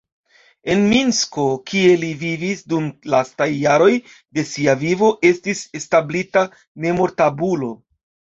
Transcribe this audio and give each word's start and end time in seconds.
En 0.75 0.79
Minsko, 0.93 1.43
kie 1.71 1.91
li 2.03 2.09
vivis 2.21 2.63
dum 2.73 2.87
lastaj 3.15 3.47
jaroj 3.65 3.91
de 4.39 4.47
sia 4.53 4.75
vivo, 4.87 5.11
estis 5.31 5.63
establita 5.83 6.45
memortabulo. 6.89 7.71